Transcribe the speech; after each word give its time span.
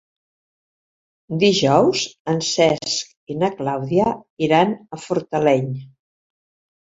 Dijous 1.41 2.05
en 2.33 2.39
Cesc 2.47 3.13
i 3.33 3.37
na 3.41 3.49
Clàudia 3.59 4.07
iran 4.47 4.75
a 4.97 5.01
Fortaleny. 5.03 5.69